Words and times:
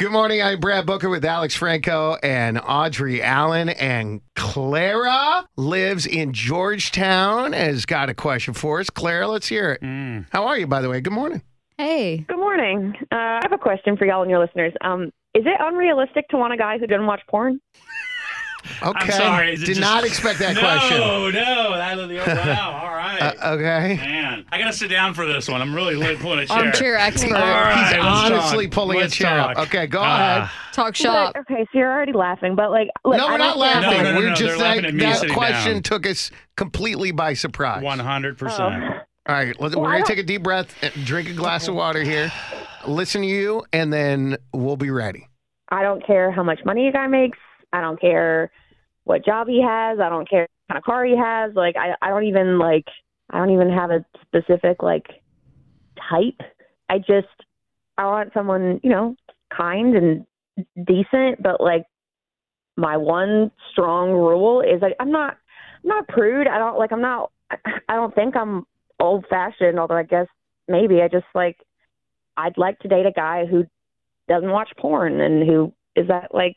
Good 0.00 0.12
morning. 0.12 0.40
I'm 0.40 0.60
Brad 0.60 0.86
Booker 0.86 1.10
with 1.10 1.26
Alex 1.26 1.54
Franco 1.54 2.16
and 2.22 2.58
Audrey 2.58 3.22
Allen. 3.22 3.68
And 3.68 4.22
Clara 4.34 5.46
lives 5.58 6.06
in 6.06 6.32
Georgetown. 6.32 7.52
Has 7.52 7.84
got 7.84 8.08
a 8.08 8.14
question 8.14 8.54
for 8.54 8.80
us. 8.80 8.88
Clara, 8.88 9.28
let's 9.28 9.46
hear 9.46 9.72
it. 9.72 9.82
How 10.30 10.46
are 10.46 10.56
you, 10.56 10.66
by 10.66 10.80
the 10.80 10.88
way? 10.88 11.02
Good 11.02 11.12
morning. 11.12 11.42
Hey. 11.76 12.24
Good 12.26 12.38
morning. 12.38 12.94
Uh, 13.12 13.14
I 13.14 13.40
have 13.42 13.52
a 13.52 13.58
question 13.58 13.98
for 13.98 14.06
y'all 14.06 14.22
and 14.22 14.30
your 14.30 14.40
listeners. 14.40 14.72
Um, 14.80 15.12
is 15.34 15.44
it 15.44 15.60
unrealistic 15.60 16.28
to 16.30 16.38
want 16.38 16.54
a 16.54 16.56
guy 16.56 16.78
who 16.78 16.86
doesn't 16.86 17.06
watch 17.06 17.20
porn? 17.28 17.60
Okay. 18.82 19.10
sorry, 19.12 19.52
is 19.54 19.62
it 19.62 19.66
Did 19.66 19.74
just- 19.76 19.80
not 19.80 20.04
expect 20.04 20.38
that 20.40 20.54
no, 20.54 20.60
question. 20.60 20.98
No, 20.98 21.30
That 21.76 21.96
was 21.96 22.08
the 22.08 22.16
wow. 22.16 22.80
All 22.82 22.94
right. 22.94 23.20
Uh, 23.20 23.50
okay. 23.54 23.96
Man, 23.96 24.46
I 24.50 24.58
gotta 24.58 24.72
sit 24.72 24.88
down 24.88 25.14
for 25.14 25.26
this 25.26 25.48
one. 25.48 25.60
I'm 25.60 25.74
really 25.74 25.94
li- 25.96 26.16
pulling 26.16 26.38
a 26.40 26.46
chair. 26.46 26.56
Armchair 26.56 26.96
expert. 26.96 27.34
All 27.34 27.40
right, 27.40 27.88
He's 27.88 27.92
let's 28.02 28.04
honestly 28.32 28.66
talk. 28.66 28.74
pulling 28.74 28.98
Let's 29.00 29.14
a 29.14 29.16
chair 29.16 29.36
talk. 29.36 29.58
up. 29.58 29.66
Okay, 29.66 29.86
go 29.86 30.00
Ah. 30.02 30.36
ahead. 30.38 30.50
Talk 30.72 30.94
shop. 30.94 31.34
Like, 31.34 31.50
okay, 31.50 31.64
so 31.72 31.78
you're 31.78 31.92
already 31.92 32.12
laughing, 32.12 32.54
but 32.54 32.70
like, 32.70 32.88
look, 33.04 33.16
no, 33.18 33.26
we're 33.26 33.36
not 33.38 33.58
laughing. 33.58 33.90
No, 33.90 34.02
no, 34.02 34.12
no, 34.12 34.18
we're 34.18 34.28
no, 34.30 34.34
just 34.34 34.40
they're 34.42 34.56
laughing 34.58 34.84
like 34.84 34.94
at 35.04 35.20
that 35.22 35.30
question 35.32 35.72
down. 35.74 35.82
took 35.82 36.06
us 36.06 36.30
completely 36.56 37.10
by 37.10 37.34
surprise. 37.34 37.82
One 37.82 37.98
hundred 37.98 38.38
percent. 38.38 38.84
All 39.28 39.34
right, 39.36 39.54
Well, 39.60 39.70
we're 39.76 39.90
going 39.92 40.02
to 40.02 40.08
take 40.08 40.18
a 40.18 40.22
deep 40.24 40.42
breath, 40.42 40.74
and 40.82 40.92
drink 41.04 41.28
a 41.28 41.34
glass 41.34 41.68
of 41.68 41.74
water 41.74 42.02
here, 42.02 42.32
listen 42.86 43.20
to 43.20 43.26
you, 43.28 43.64
and 43.72 43.92
then 43.92 44.36
we'll 44.52 44.78
be 44.78 44.90
ready. 44.90 45.28
I 45.68 45.82
don't 45.82 46.04
care 46.04 46.32
how 46.32 46.42
much 46.42 46.58
money 46.64 46.88
a 46.88 46.92
guy 46.92 47.06
makes. 47.06 47.38
I 47.72 47.80
don't 47.80 48.00
care 48.00 48.50
what 49.10 49.24
job 49.24 49.48
he 49.48 49.60
has. 49.60 49.98
I 49.98 50.08
don't 50.08 50.30
care 50.30 50.42
what 50.42 50.74
kind 50.74 50.78
of 50.78 50.84
car 50.84 51.04
he 51.04 51.16
has. 51.16 51.52
Like, 51.56 51.74
I, 51.76 51.94
I 52.00 52.10
don't 52.10 52.26
even 52.26 52.60
like, 52.60 52.84
I 53.28 53.38
don't 53.38 53.50
even 53.50 53.68
have 53.68 53.90
a 53.90 54.04
specific 54.22 54.84
like 54.84 55.06
type. 56.08 56.40
I 56.88 56.98
just, 56.98 57.26
I 57.98 58.04
want 58.04 58.30
someone, 58.32 58.78
you 58.84 58.90
know, 58.90 59.16
kind 59.54 59.96
and 59.96 60.26
decent. 60.86 61.42
But 61.42 61.60
like, 61.60 61.82
my 62.76 62.96
one 62.96 63.50
strong 63.72 64.12
rule 64.12 64.60
is 64.60 64.80
like, 64.80 64.94
I'm 65.00 65.10
not, 65.10 65.36
I'm 65.82 65.88
not 65.88 66.06
prude. 66.06 66.46
I 66.46 66.58
don't 66.58 66.78
like, 66.78 66.92
I'm 66.92 67.02
not, 67.02 67.32
I, 67.50 67.56
I 67.88 67.96
don't 67.96 68.14
think 68.14 68.36
I'm 68.36 68.64
old 69.00 69.26
fashioned. 69.28 69.80
Although 69.80 69.96
I 69.96 70.04
guess 70.04 70.28
maybe 70.68 71.02
I 71.02 71.08
just 71.08 71.26
like, 71.34 71.58
I'd 72.36 72.56
like 72.56 72.78
to 72.78 72.88
date 72.88 73.06
a 73.06 73.12
guy 73.12 73.44
who 73.44 73.64
doesn't 74.28 74.50
watch 74.50 74.70
porn 74.78 75.20
and 75.20 75.48
who 75.48 75.72
is 75.96 76.06
that 76.06 76.32
like 76.32 76.56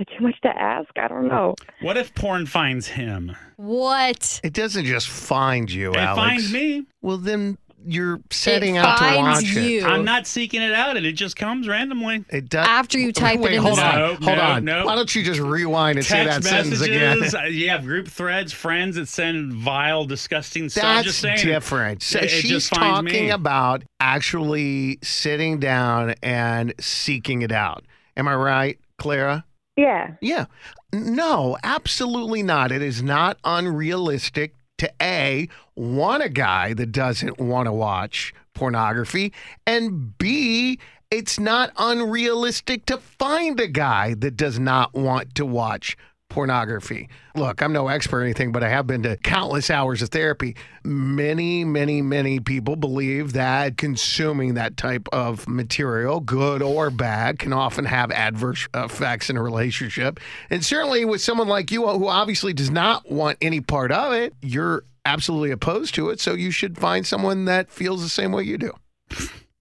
is 0.00 0.06
it 0.08 0.16
too 0.18 0.24
much 0.24 0.40
to 0.42 0.48
ask? 0.48 0.88
I 0.96 1.08
don't 1.08 1.28
know. 1.28 1.54
What 1.82 1.96
if 1.96 2.14
porn 2.14 2.46
finds 2.46 2.86
him? 2.88 3.36
What? 3.56 4.40
It 4.42 4.52
doesn't 4.52 4.84
just 4.86 5.08
find 5.08 5.70
you, 5.70 5.90
It 5.92 5.96
Alex. 5.98 6.16
finds 6.28 6.52
me. 6.52 6.86
Well, 7.02 7.18
then 7.18 7.58
you're 7.86 8.20
setting 8.30 8.76
it 8.76 8.80
out 8.80 8.98
to 8.98 9.04
finds 9.04 9.42
watch 9.42 9.56
it. 9.56 9.70
you. 9.70 9.86
I'm 9.86 10.04
not 10.04 10.26
seeking 10.26 10.60
it 10.60 10.72
out, 10.74 10.98
and 10.98 11.06
it 11.06 11.12
just 11.12 11.34
comes 11.36 11.66
randomly. 11.66 12.24
It 12.28 12.48
does. 12.50 12.66
After 12.66 12.98
you 12.98 13.10
type 13.10 13.40
Wait, 13.40 13.52
it 13.52 13.56
in 13.56 13.62
hold 13.62 13.78
the 13.78 13.84
on, 13.86 13.94
No, 13.98 14.06
hold 14.08 14.20
no, 14.22 14.32
on. 14.42 14.64
no. 14.66 14.84
Why 14.86 14.94
don't 14.96 15.14
you 15.14 15.22
just 15.22 15.40
rewind 15.40 15.96
and 15.96 16.06
say 16.06 16.24
that 16.24 16.42
Text 16.42 16.48
sentence 16.50 16.80
again? 16.82 17.20
messages. 17.20 17.34
uh, 17.40 17.42
You 17.44 17.70
have 17.70 17.84
group 17.84 18.06
threads, 18.08 18.52
friends 18.52 18.96
that 18.96 19.08
send 19.08 19.54
vile, 19.54 20.04
disgusting 20.04 20.68
stuff. 20.68 20.84
I'm 20.84 20.96
That's 20.96 21.06
just 21.06 21.20
saying. 21.20 21.38
different. 21.46 22.02
So 22.02 22.18
It- 22.18 22.24
it 22.24 22.28
she's 22.28 22.50
just 22.50 22.68
finds 22.74 23.10
talking 23.10 23.24
me. 23.26 23.30
about 23.30 23.82
actually 23.98 24.98
sitting 25.02 25.58
down 25.58 26.14
and 26.22 26.74
seeking 26.80 27.40
it 27.42 27.52
out. 27.52 27.84
Am 28.16 28.28
I 28.28 28.34
right, 28.34 28.78
Clara? 28.98 29.44
Yeah. 29.80 30.14
Yeah. 30.20 30.44
No, 30.92 31.56
absolutely 31.62 32.42
not. 32.42 32.70
It 32.70 32.82
is 32.82 33.02
not 33.02 33.38
unrealistic 33.44 34.54
to 34.78 34.92
A, 35.00 35.48
want 35.74 36.22
a 36.22 36.28
guy 36.28 36.74
that 36.74 36.92
doesn't 36.92 37.38
want 37.38 37.66
to 37.66 37.72
watch 37.72 38.34
pornography, 38.54 39.32
and 39.66 40.16
B, 40.18 40.78
it's 41.10 41.40
not 41.40 41.72
unrealistic 41.78 42.84
to 42.86 42.98
find 42.98 43.58
a 43.58 43.66
guy 43.66 44.14
that 44.14 44.36
does 44.36 44.58
not 44.58 44.94
want 44.94 45.34
to 45.36 45.46
watch 45.46 45.96
pornography. 46.30 47.08
Look, 47.36 47.62
I'm 47.62 47.72
no 47.72 47.88
expert 47.88 48.18
or 48.18 48.22
anything, 48.22 48.52
but 48.52 48.62
I 48.62 48.70
have 48.70 48.86
been 48.86 49.02
to 49.02 49.16
countless 49.18 49.68
hours 49.68 50.00
of 50.00 50.08
therapy. 50.08 50.56
Many, 50.82 51.64
many, 51.64 52.00
many 52.00 52.40
people 52.40 52.76
believe 52.76 53.34
that 53.34 53.76
consuming 53.76 54.54
that 54.54 54.78
type 54.78 55.08
of 55.12 55.46
material, 55.46 56.20
good 56.20 56.62
or 56.62 56.90
bad, 56.90 57.38
can 57.38 57.52
often 57.52 57.84
have 57.84 58.10
adverse 58.10 58.66
effects 58.72 59.28
in 59.28 59.36
a 59.36 59.42
relationship. 59.42 60.18
And 60.48 60.64
certainly 60.64 61.04
with 61.04 61.20
someone 61.20 61.48
like 61.48 61.70
you 61.70 61.86
who 61.86 62.08
obviously 62.08 62.54
does 62.54 62.70
not 62.70 63.10
want 63.10 63.36
any 63.42 63.60
part 63.60 63.92
of 63.92 64.12
it, 64.14 64.32
you're 64.40 64.84
absolutely 65.04 65.50
opposed 65.50 65.94
to 65.96 66.08
it. 66.10 66.20
So 66.20 66.34
you 66.34 66.50
should 66.50 66.78
find 66.78 67.06
someone 67.06 67.44
that 67.44 67.70
feels 67.70 68.02
the 68.02 68.08
same 68.08 68.32
way 68.32 68.44
you 68.44 68.56
do. 68.56 68.72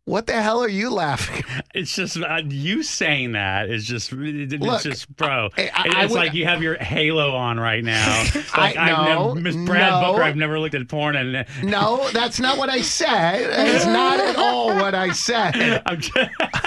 What 0.10 0.26
the 0.26 0.42
hell 0.42 0.64
are 0.64 0.68
you 0.70 0.90
laughing? 0.90 1.44
at? 1.56 1.68
It's 1.76 1.94
just 1.96 2.18
uh, 2.18 2.42
you 2.48 2.82
saying 2.82 3.34
that 3.34 3.70
is 3.70 3.86
just 3.86 4.12
it's 4.12 4.54
Look, 4.56 4.82
just 4.82 5.16
bro. 5.16 5.50
I- 5.56 5.62
I- 5.62 5.62
It- 5.62 5.72
I 5.76 6.04
it's 6.06 6.12
would- 6.12 6.18
like 6.18 6.34
you 6.34 6.46
have 6.46 6.64
your 6.64 6.76
halo 6.78 7.36
on 7.36 7.60
right 7.60 7.84
now. 7.84 8.24
Like 8.58 8.76
I- 8.76 8.90
no, 8.92 9.34
never, 9.36 9.40
Miss 9.40 9.56
Brad 9.56 9.92
no. 9.92 10.12
Booker. 10.12 10.24
I've 10.24 10.36
never 10.36 10.60
looked 10.60 10.74
at 10.74 10.88
porn 10.88 11.16
and 11.16 11.46
No, 11.64 12.10
that's 12.12 12.40
not 12.40 12.58
what 12.58 12.70
I 12.70 12.82
said. 12.82 13.50
It's 13.76 13.86
not 13.86 14.20
at 14.20 14.36
all 14.36 14.70
what 14.76 14.96
I 14.96 15.12
said. 15.12 15.54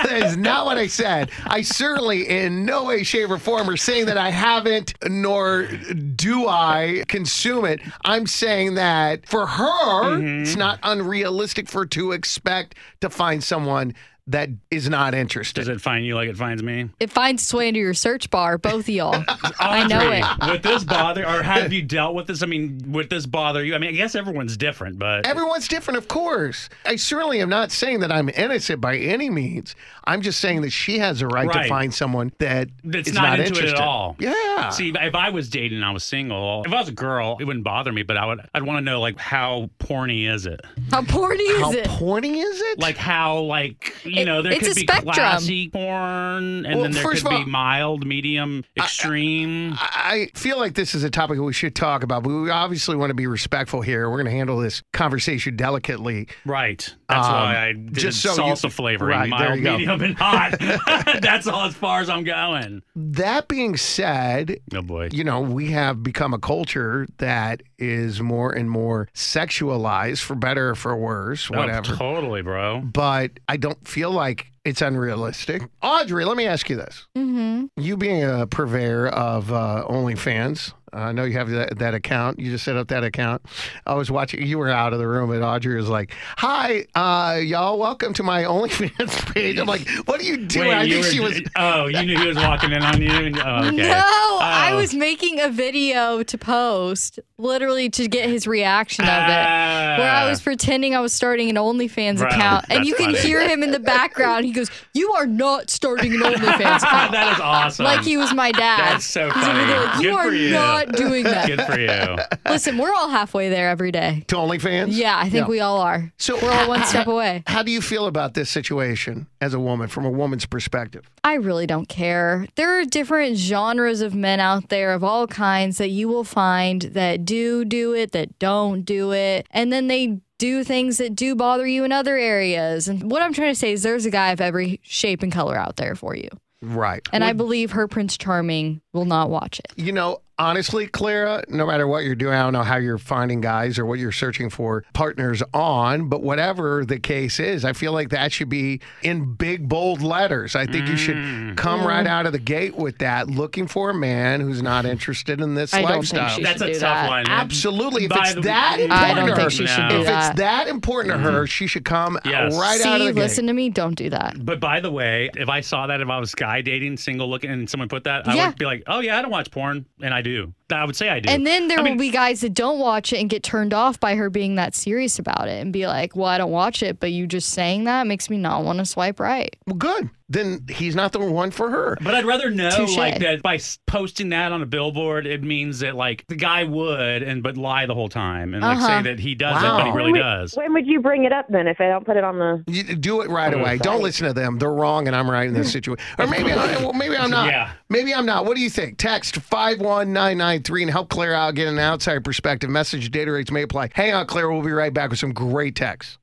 That 0.03 0.25
is 0.25 0.37
not 0.37 0.67
what 0.67 0.79
I 0.79 0.89
said. 0.89 1.31
I 1.47 1.63
certainly, 1.63 2.29
in 2.29 2.65
no 2.65 2.85
way, 2.85 3.05
shape, 3.05 3.31
or 3.31 3.39
form, 3.39 3.71
are 3.71 3.77
saying 3.77 4.07
that 4.07 4.17
I 4.19 4.31
haven't, 4.31 4.95
nor 5.09 5.67
do 5.67 6.49
I 6.49 7.05
consume 7.07 7.65
it. 7.67 7.81
I'm 8.05 8.27
saying 8.27 8.75
that 8.75 9.29
for 9.29 9.47
her, 9.47 10.19
it's 10.43 10.57
not 10.57 10.81
unrealistic 10.83 11.69
for 11.69 11.81
her 11.83 11.87
to 11.87 12.13
expect 12.13 12.75
to 13.01 13.11
find 13.11 13.32
someone 13.41 13.95
that 14.29 14.51
is 14.71 14.89
not 14.89 15.15
interested. 15.15 15.63
does 15.63 15.69
it 15.69 15.81
find 15.81 16.07
you 16.07 16.15
like 16.15 16.29
it 16.29 16.37
finds 16.37 16.63
me? 16.63 16.89
It 17.01 17.11
finds 17.11 17.43
its 17.43 17.53
way 17.53 17.69
into 17.69 17.81
your 17.81 17.95
search 17.95 18.31
bar, 18.31 18.57
both 18.57 18.85
of 18.85 18.89
y'all. 18.89 19.25
I 19.59 19.87
know 19.87 20.13
it. 20.13 20.25
Would 20.51 20.63
this 20.63 20.85
bother, 20.85 21.27
or 21.27 21.43
have 21.43 21.73
you 21.73 21.83
dealt 21.83 22.15
with 22.15 22.29
this? 22.29 22.43
I 22.43 22.47
mean, 22.47 22.81
would 22.89 23.11
this 23.11 23.27
bother 23.27 23.65
you? 23.65 23.75
I 23.75 23.79
mean, 23.79 23.91
I 23.91 23.93
guess 23.95 24.15
everyone's 24.15 24.57
different, 24.57 24.99
but 24.99 25.27
Everyone's 25.27 25.67
different, 25.67 25.99
of 25.99 26.09
course. 26.09 26.69
I 26.87 26.97
certainly 26.97 27.41
am 27.41 27.49
not 27.49 27.73
saying 27.73 28.01
that 28.01 28.13
I'm 28.13 28.29
innocent 28.29 28.81
by 28.81 28.97
any 28.97 29.29
means. 29.29 29.75
I'm 30.05 30.23
just 30.23 30.41
saying 30.41 30.63
that 30.63 30.71
she 30.71 30.99
has 30.99 31.21
a 31.21 31.27
right, 31.27 31.51
to 31.51 31.69
find 31.69 31.93
someone 31.93 32.33
that 32.39 32.69
That's 32.85 33.09
is 33.09 33.15
not 33.15 33.39
not, 33.39 33.41
into 33.41 33.61
it 33.65 33.71
at 33.71 33.77
all. 33.77 34.17
Yeah. 34.19 34.71
See, 34.71 34.93
if 34.95 35.15
I 35.15 35.31
was 35.31 35.49
dating 35.49 35.79
and 35.79 35.85
I 35.85 35.91
was 35.91 36.05
single, 36.05 36.63
if 36.65 36.73
I 36.73 36.79
was 36.79 36.89
a 36.89 36.93
girl, 36.93 37.37
it 37.41 37.45
wouldn't 37.45 37.65
bother 37.65 37.93
me, 37.93 38.03
but 38.03 38.17
I 38.17 38.27
would, 38.27 38.41
I'd 38.55 38.63
want 38.63 38.79
to 38.79 38.83
know 38.83 39.01
like 39.01 39.19
how 39.19 39.71
porny 39.79 40.29
is 40.29 40.47
it? 40.47 40.61
How 40.91 41.03
porny 41.03 41.41
is 41.41 41.61
How 41.61 41.73
it? 41.73 41.87
How 41.87 41.99
porny 41.99 42.43
is 42.43 42.61
it? 42.61 42.79
Like 42.79 42.97
how, 42.97 43.41
like 43.41 43.95
you 44.13 44.25
know, 44.25 44.43
there 44.43 44.53
it's 44.53 44.61
could 44.63 44.73
a 44.73 44.75
be 44.75 44.81
spectrum. 44.83 45.13
classy 45.15 45.69
porn, 45.69 46.67
and 46.67 46.75
Well, 46.75 46.83
then 46.83 46.93
there 46.93 47.03
first 47.03 47.25
could 47.25 47.33
of 47.33 47.39
be 47.39 47.43
all- 47.45 47.49
mild, 47.51 48.07
medium, 48.07 48.65
extreme. 48.77 49.75
I 49.79 50.29
feel 50.35 50.59
like 50.59 50.75
this 50.75 50.95
is 50.95 51.03
a 51.05 51.11
topic 51.11 51.39
we 51.39 51.53
should 51.53 51.75
talk 51.75 52.03
about, 52.03 52.23
but 52.23 52.31
we 52.31 52.51
obviously 52.51 52.97
want 52.97 53.11
to 53.11 53.15
be 53.15 53.27
respectful 53.27 53.81
here. 53.83 54.09
We're 54.11 54.17
going 54.19 54.27
to 54.27 54.31
handle 54.33 54.59
this 54.59 54.83
conversation 54.93 55.57
delicately. 55.57 56.29
right. 56.45 56.95
That's 57.09 57.27
Um, 57.27 57.33
why 57.35 57.57
I 57.69 57.73
did 57.75 57.93
just 57.95 58.23
so 58.23 58.35
salsa 58.35 58.65
you- 58.65 58.71
flavoring, 58.71 59.19
right, 59.19 59.39
there 59.39 59.49
mild, 59.51 59.59
you 59.59 59.65
go. 59.65 59.77
medium, 59.77 60.01
and 60.03 60.19
hot. 60.19 60.59
That's 61.21 61.47
all 61.47 61.67
as 61.67 61.75
far 61.75 62.01
as 62.01 62.09
I'm 62.09 62.25
going. 62.25 62.83
That 62.97 63.49
being 63.49 63.77
said, 63.77 64.59
Oh 64.75 64.81
boy. 64.81 65.11
you 65.13 65.23
know, 65.23 65.41
we 65.43 65.73
have 65.73 66.03
become 66.03 66.33
a 66.33 66.39
culture 66.39 67.07
that 67.19 67.63
is 67.79 68.23
more 68.23 68.51
and 68.53 68.71
more 68.71 69.09
sexualized, 69.15 70.23
for 70.23 70.35
better 70.35 70.71
or 70.71 70.75
for 70.75 70.97
worse, 70.97 71.51
Oh, 71.53 71.59
whatever. 71.59 71.95
totally, 71.97 72.41
bro. 72.41 72.81
But 72.81 73.33
I 73.47 73.59
don't 73.59 73.87
feel 73.87 74.02
like 74.11 74.47
it's 74.65 74.81
unrealistic. 74.83 75.63
Audrey, 75.83 76.25
let 76.25 76.37
me 76.37 76.47
ask 76.47 76.71
you 76.71 76.77
this. 76.77 77.07
Mm-hmm. 77.17 77.67
You 77.77 77.97
being 77.97 78.25
a 78.25 78.47
purveyor 78.47 79.09
of 79.09 79.53
uh, 79.53 79.85
OnlyFans, 79.89 80.73
I 80.95 81.13
know 81.13 81.25
you 81.25 81.33
have 81.35 81.49
that, 81.51 81.79
that 81.79 81.95
account. 81.95 82.39
You 82.39 82.51
just 82.51 82.65
set 82.65 82.77
up 82.77 82.89
that 82.89 83.03
account. 83.03 83.43
I 83.87 83.95
was 83.95 84.11
watching. 84.11 84.47
You 84.47 84.59
were 84.59 84.69
out 84.69 84.93
of 84.93 84.99
the 84.99 85.09
room, 85.09 85.31
and 85.31 85.43
Audrey 85.43 85.75
was 85.75 85.89
like, 85.89 86.15
"Hi, 86.37 86.85
uh, 86.95 87.39
y'all. 87.39 87.79
Welcome 87.79 88.13
to 88.15 88.23
my 88.23 88.43
OnlyFans 88.43 89.35
page." 89.35 89.59
I'm 89.59 89.67
like, 89.67 89.89
"What 90.05 90.21
are 90.21 90.25
you 90.25 90.45
doing?" 90.47 90.69
Wait, 90.69 90.75
I 90.75 90.83
you 90.83 91.03
think 91.03 91.07
were, 91.07 91.11
she 91.11 91.41
was. 91.41 91.51
Oh, 91.57 91.87
you 91.87 92.03
knew 92.03 92.19
he 92.19 92.27
was 92.27 92.37
walking 92.37 92.73
in 92.73 92.83
on 92.83 93.01
you. 93.01 93.13
Oh, 93.45 93.67
okay. 93.67 93.77
No, 93.77 94.32
I 94.63 94.73
Oh. 94.73 94.77
was 94.77 94.95
making 94.95 95.41
a 95.41 95.49
video 95.49 96.23
to 96.23 96.39
post, 96.39 97.19
literally 97.39 97.91
to 97.91 98.07
get 98.09 98.29
his 98.29 98.47
reaction 98.47 99.05
of 99.05 99.09
it. 99.09 99.99
Where 99.99 100.11
I 100.11 100.29
was 100.29 100.41
ah. 100.41 100.45
pretending 100.45 100.95
I 100.95 101.01
was 101.01 101.13
starting 101.13 101.51
an 101.51 101.57
OnlyFans 101.57 102.21
Right. 102.21 102.33
account, 102.33 102.67
and 102.71 102.79
That's 102.79 102.89
you 102.89 102.95
can 102.95 103.07
funny. 103.07 103.19
hear 103.19 103.47
him 103.49 103.63
in 103.63 103.71
the 103.73 103.81
background. 103.81 104.45
He 104.45 104.53
goes, 104.53 104.71
"You 104.95 105.13
are 105.15 105.27
not 105.27 105.71
starting 105.71 106.15
an 106.15 106.21
OnlyFans 106.21 106.83
account." 106.83 107.13
that 107.13 107.33
is 107.35 107.41
awesome. 107.41 107.85
like 107.85 108.03
he 108.03 108.17
was 108.17 108.33
my 108.33 108.53
dad. 108.53 108.95
That's 108.95 109.05
so 109.05 109.31
He's 109.31 109.37
over 109.37 109.45
funny. 109.47 109.65
there 109.67 109.85
like, 109.85 109.95
you 110.03 110.11
Good 110.11 110.15
are 110.19 110.35
you. 110.35 110.51
not 110.53 110.93
doing 110.93 111.25
that. 111.25 111.47
Good 111.47 111.63
for 111.63 111.79
you. 111.79 112.17
Listen, 112.53 112.79
we're 112.79 112.93
all 112.93 113.09
halfway 113.09 113.49
there 113.49 113.69
every 113.69 113.91
day. 113.93 114.25
To 114.29 114.37
OnlyFans? 114.37 114.89
Yeah, 114.91 115.17
I 115.19 115.25
think 115.25 115.47
Yeah. 115.47 115.49
we 115.49 115.61
all 115.61 115.81
are. 115.81 116.13
So 116.19 116.39
we're 116.41 116.53
all 116.53 116.69
one 116.69 116.85
step 116.85 117.07
away. 117.07 117.43
How 117.47 117.63
do 117.63 117.71
you 117.73 117.81
feel 117.81 118.07
about 118.07 118.35
this 118.35 118.49
situation 118.51 119.27
as 119.41 119.55
a 119.55 119.61
woman, 119.61 119.89
from 119.89 120.05
a 120.05 120.11
woman's 120.11 120.47
perspective? 120.47 121.09
I 121.25 121.35
really 121.35 121.67
don't 121.67 121.89
care. 121.89 122.47
There 122.57 122.79
are 122.79 122.85
different 122.85 123.37
genres 123.37 124.01
of 124.01 124.15
men 124.15 124.41
out 124.41 124.52
there 124.61 124.93
of 124.93 125.03
all 125.03 125.27
kinds 125.27 125.79
that 125.79 125.91
you 125.91 126.09
will 126.09 126.25
find 126.25 126.83
that 126.83 127.25
do 127.25 127.65
do 127.65 127.95
it, 127.95 128.13
that 128.13 128.39
don't 128.39 128.83
do 128.83 129.13
it, 129.13 129.47
and 129.51 129.73
then 129.73 129.89
they 129.89 130.21
do 130.39 130.65
things 130.65 130.99
that 130.99 131.15
do 131.15 131.35
bother 131.35 131.67
you 131.67 131.85
in 131.85 131.93
other 131.93 132.17
areas. 132.17 132.89
And 132.89 133.11
what 133.11 133.23
I'm 133.23 133.33
trying 133.33 133.53
to 133.53 133.59
say 133.59 133.73
is 133.73 133.83
there's 133.83 134.07
a 134.07 134.11
guy 134.11 134.31
of 134.33 134.41
every 134.41 134.81
shape 134.83 135.23
and 135.23 135.31
color 135.31 135.57
out 135.57 135.77
there 135.77 135.95
for 135.95 136.17
you. 136.17 136.29
Right. 136.61 137.07
And 137.13 137.25
I 137.25 137.33
believe 137.33 137.73
her 137.73 137.89
Prince 137.89 138.17
Charming 138.17 138.81
will 138.93 139.05
not 139.05 139.31
watch 139.31 139.59
it. 139.61 139.73
You 139.77 139.93
know, 139.93 140.21
honestly, 140.43 140.87
Clara, 140.89 141.45
no 141.49 141.67
matter 141.67 141.87
what 141.87 142.05
you're 142.05 142.17
doing, 142.17 142.35
I 142.35 142.43
don't 142.43 142.53
know 142.53 142.63
how 142.63 142.77
you're 142.77 142.99
finding 142.99 143.41
guys 143.41 143.79
or 143.79 143.87
what 143.87 143.99
you're 143.99 144.13
searching 144.13 144.51
for 144.51 144.85
partners 144.93 145.43
on, 145.55 146.09
but 146.09 146.23
whatever 146.23 146.85
the 146.85 146.99
case 146.99 147.39
is, 147.39 147.65
I 147.65 147.73
feel 147.73 147.93
like 147.93 148.11
that 148.11 148.33
should 148.33 148.49
be 148.49 148.81
in 149.03 149.35
big, 149.35 149.69
bold 149.69 150.03
letters. 150.03 150.57
I 150.57 150.67
think 150.67 150.89
you 150.89 150.97
should 150.97 151.17
mm. 151.17 151.57
come 151.57 151.87
right 151.87 152.07
out 152.07 152.27
of 152.27 152.33
the 152.33 152.41
gate 152.41 152.75
with 152.75 152.99
that, 152.99 153.29
looking 153.29 153.69
for 153.69 153.91
a 153.91 153.95
man 153.95 154.41
who's 154.41 154.63
not 154.63 154.85
interested 154.85 155.41
in 155.41 155.55
this 155.55 155.73
I 155.73 155.83
don't 155.83 155.91
think 155.91 155.99
lifestyle. 156.15 156.29
she 156.31 156.43
That's 156.43 156.59
should 156.61 156.71
a 156.71 156.75
do 156.75 156.81
tough 156.81 156.95
that. 156.95 157.09
one. 157.09 157.29
Absolutely. 157.29 158.05
If 158.07 158.13
it's 158.15 158.35
the- 158.35 158.41
that 158.43 158.81
important 158.81 158.93
I 159.01 159.15
don't 159.15 159.29
to 159.37 159.43
her, 159.43 159.51
she 159.51 159.67
should 159.67 159.93
if 159.93 160.09
it's 160.09 160.39
that 160.39 160.67
important 160.67 161.15
to 161.15 161.19
her, 161.21 161.47
she 161.47 161.67
should 161.69 161.85
come 161.85 162.19
Yes. 162.25 162.59
right 162.59 162.81
out 162.81 162.97
of 162.97 163.01
See, 163.01 163.07
the 163.07 163.13
gate. 163.13 163.15
See, 163.15 163.21
listen 163.21 163.47
to 163.47 163.53
me, 163.53 163.71
don't 163.71 163.95
do 163.95 164.11
that. 164.11 164.45
But 164.45 164.59
by 164.59 164.81
the 164.81 164.91
way, 164.91 165.31
if 165.37 165.49
I 165.49 165.61
saw 165.61 165.87
that, 165.87 166.01
if 166.01 166.09
I 166.09 166.19
was 166.19 166.35
guy 166.35 166.63
dating, 166.63 166.97
single 166.97 167.31
looking, 167.31 167.51
and 167.51 167.71
someone 167.71 167.89
put 167.89 168.05
that, 168.05 168.27
I 168.27 168.35
Yeah. 168.35 168.49
would 168.49 168.59
be 168.59 168.65
like, 168.65 168.83
oh, 168.89 169.01
yeah, 169.01 169.19
I 169.19 169.23
don't 169.23 169.31
watch 169.31 169.51
porn. 169.51 169.87
And 170.01 170.13
I 170.13 170.21
do 170.23 170.32
do. 170.33 170.55
I 170.73 170.85
would 170.85 170.97
say 170.97 171.09
I 171.09 171.21
do. 171.21 171.29
And 171.31 171.47
then 171.47 171.69
there 171.69 171.79
I 171.79 171.83
will 171.83 171.89
mean- 171.91 171.99
be 171.99 172.11
guys 172.11 172.41
that 172.41 172.55
don't 172.55 172.79
watch 172.79 173.13
it 173.13 173.19
and 173.21 173.29
get 173.31 173.43
turned 173.43 173.73
off 173.75 174.01
by 174.01 174.15
her 174.17 174.31
being 174.31 174.55
that 174.57 174.75
serious 174.75 175.19
about 175.19 175.49
it 175.49 175.61
and 175.63 175.73
be 175.73 175.87
like, 175.87 176.17
well, 176.17 176.27
I 176.29 176.39
don't 176.39 176.51
watch 176.53 176.83
it, 176.83 176.99
but 177.01 177.13
you 177.13 177.27
just 177.27 177.51
saying 177.51 177.85
that 177.85 178.07
makes 178.07 178.29
me 178.31 178.39
not 178.39 178.65
want 178.65 178.79
to 178.79 178.85
swipe 178.87 179.21
right. 179.21 179.55
well, 179.67 179.77
good. 179.77 180.11
Then 180.29 180.65
he's 180.71 180.97
not 180.97 181.13
the 181.13 181.19
one 181.19 181.51
for 181.51 181.69
her. 181.69 181.99
But 182.01 182.15
I'd 182.15 182.25
rather 182.25 182.51
know 182.51 182.71
Touche. 182.71 182.97
like 182.97 183.19
that 183.19 183.43
by 183.43 183.59
posting 183.87 184.31
that 184.31 184.51
on 184.51 184.63
a 184.63 184.67
billboard, 184.67 185.27
it 185.27 185.43
means 185.43 185.81
that 185.81 185.95
like 185.95 186.25
the 186.29 186.37
guy 186.37 186.65
would 186.65 187.23
and 187.23 187.43
but 187.43 187.59
lie 187.59 187.85
the 187.85 187.93
whole 187.95 188.09
time 188.09 188.55
and 188.55 188.63
like 188.63 188.79
Uh-huh. 188.79 188.87
say 188.87 189.03
that 189.11 189.19
he 189.21 189.35
doesn't, 189.35 189.63
Wow. 189.63 189.77
but 189.81 189.87
he 189.89 189.93
really 189.93 190.13
when, 190.13 190.23
does. 190.23 190.55
Would, 190.57 190.63
when 190.63 190.73
would 190.73 190.87
you 190.87 191.01
bring 191.03 191.25
it 191.25 191.33
up 191.35 191.49
then 191.51 191.67
if 191.69 191.83
I 191.83 191.89
don't 191.89 192.07
put 192.07 192.17
it 192.17 192.25
on 192.25 192.39
the? 192.39 192.65
You 192.67 192.83
do 192.97 193.21
it 193.21 193.29
right 193.29 193.53
away. 193.53 193.77
Don't 193.77 194.01
listen 194.03 194.27
to 194.27 194.33
them. 194.33 194.59
They're 194.59 194.73
wrong, 194.73 195.07
and 195.07 195.15
I'm 195.15 195.31
right 195.31 195.47
in 195.47 195.53
this 195.53 195.71
situation. 195.79 196.03
Or 196.19 196.27
maybe, 196.27 196.51
I, 196.51 196.79
well, 196.79 196.95
maybe 196.95 197.15
I'm 197.15 197.29
not. 197.29 197.49
Yeah. 197.51 197.71
Maybe 197.91 198.15
I'm 198.15 198.25
not. 198.25 198.47
What 198.47 198.57
do 198.57 198.63
you 198.63 198.71
think? 198.71 198.97
Text 198.97 199.37
five 199.37 199.81
one 199.81 200.15
nine 200.15 200.39
nine 200.39 200.62
three 200.65 200.83
and 200.83 200.91
help 200.91 201.09
Claire 201.09 201.35
out. 201.35 201.55
Get 201.55 201.69
an 201.69 201.79
outside 201.79 202.25
perspective. 202.25 202.71
Message 202.71 203.11
data 203.11 203.33
rates 203.33 203.51
may 203.51 203.63
apply. 203.63 203.91
Hang 203.95 204.15
on, 204.15 204.27
Claire. 204.27 204.51
We'll 204.51 204.63
be 204.63 204.73
right 204.73 204.93
back 204.93 205.11
with 205.11 205.19
some 205.19 205.33
great 205.33 205.75
texts. 205.75 206.19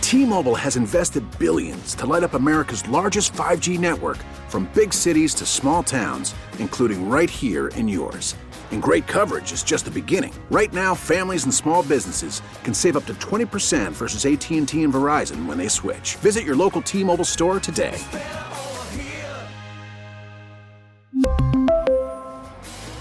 T-Mobile 0.00 0.54
has 0.54 0.76
invested 0.76 1.22
billions 1.38 1.94
to 1.96 2.06
light 2.06 2.22
up 2.22 2.32
America's 2.32 2.88
largest 2.88 3.34
5G 3.34 3.78
network 3.78 4.16
from 4.48 4.64
big 4.72 4.94
cities 4.94 5.34
to 5.34 5.44
small 5.44 5.82
towns, 5.82 6.34
including 6.58 7.10
right 7.10 7.28
here 7.28 7.68
in 7.68 7.86
yours. 7.86 8.34
And 8.70 8.82
great 8.82 9.06
coverage 9.06 9.52
is 9.52 9.62
just 9.62 9.84
the 9.84 9.90
beginning. 9.90 10.32
Right 10.50 10.72
now, 10.72 10.94
families 10.94 11.44
and 11.44 11.52
small 11.52 11.82
businesses 11.82 12.40
can 12.64 12.72
save 12.72 12.96
up 12.96 13.04
to 13.04 13.14
20% 13.14 13.92
versus 13.92 14.24
AT&T 14.24 14.82
and 14.82 14.92
Verizon 14.92 15.44
when 15.44 15.58
they 15.58 15.68
switch. 15.68 16.16
Visit 16.16 16.44
your 16.44 16.56
local 16.56 16.80
T-Mobile 16.80 17.26
store 17.26 17.60
today. 17.60 17.98